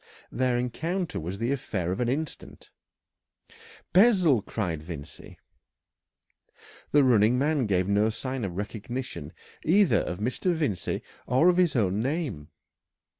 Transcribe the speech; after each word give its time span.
Their 0.31 0.57
encounter 0.57 1.19
was 1.19 1.37
the 1.37 1.51
affair 1.51 1.91
of 1.91 1.99
an 1.99 2.09
instant. 2.09 2.71
"Bessel!" 3.93 4.41
cried 4.41 4.81
Vincey. 4.81 5.37
The 6.89 7.03
running 7.03 7.37
man 7.37 7.67
gave 7.67 7.87
no 7.87 8.09
sign 8.09 8.43
of 8.43 8.57
recognition 8.57 9.31
either 9.63 9.99
of 9.99 10.17
Mr. 10.17 10.53
Vincey 10.53 11.03
or 11.27 11.49
of 11.49 11.57
his 11.57 11.75
own 11.75 12.01
name. 12.01 12.47